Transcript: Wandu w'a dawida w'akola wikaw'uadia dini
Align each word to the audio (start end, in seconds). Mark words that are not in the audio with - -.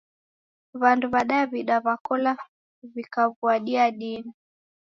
Wandu 0.81 1.05
w'a 1.13 1.21
dawida 1.31 1.75
w'akola 1.85 2.31
wikaw'uadia 2.93 3.85
dini 3.99 4.31